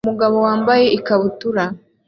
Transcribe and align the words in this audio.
Umugabo 0.03 0.35
wambaye 0.47 0.85
ikabutura 0.97 1.63